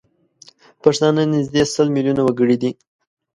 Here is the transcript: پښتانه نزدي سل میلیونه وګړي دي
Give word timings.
پښتانه 0.83 1.21
نزدي 1.33 1.63
سل 1.73 1.87
میلیونه 1.95 2.21
وګړي 2.23 2.57
دي 2.61 2.71